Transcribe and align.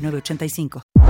906985. 0.00 1.09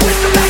Don't 0.00 0.41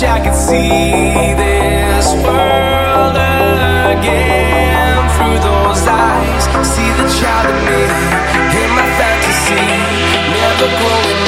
wish 0.00 0.08
I 0.08 0.20
could 0.20 0.34
see 0.34 1.34
this 1.34 2.14
world 2.22 3.16
again 3.98 5.08
through 5.16 5.38
those 5.42 5.86
eyes. 5.88 6.44
See 6.74 6.90
the 7.00 7.08
child 7.18 7.46
in 7.50 7.58
me 7.66 7.82
in 8.62 8.70
my 8.76 8.86
fantasy, 8.98 9.64
never 10.34 10.68
growing 10.78 11.22
up. 11.22 11.27